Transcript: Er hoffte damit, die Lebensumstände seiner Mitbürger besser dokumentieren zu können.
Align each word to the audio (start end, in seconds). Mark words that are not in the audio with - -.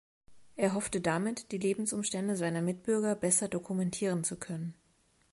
Er 0.55 0.73
hoffte 0.73 0.99
damit, 0.99 1.51
die 1.51 1.59
Lebensumstände 1.59 2.35
seiner 2.35 2.63
Mitbürger 2.63 3.13
besser 3.13 3.47
dokumentieren 3.47 4.23
zu 4.23 4.35
können. 4.35 4.73